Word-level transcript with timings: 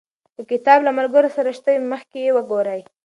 که 0.35 0.41
کتاب 0.51 0.79
له 0.83 0.91
ملګرو 0.99 1.29
سره 1.37 1.49
شته 1.57 1.69
وي، 1.73 1.81
مخکې 1.93 2.19
یې 2.25 2.31
وګورئ. 2.35 2.81